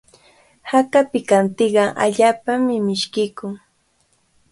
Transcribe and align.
Haka 0.69 0.99
pikantiqa 1.11 1.83
allaapami 2.05 2.75
mishkiykun. 2.87 3.53